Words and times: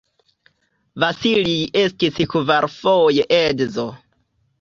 Vasilij 1.01 1.59
estis 1.81 2.17
kvarfoje 2.31 3.27
edzo. 3.41 3.87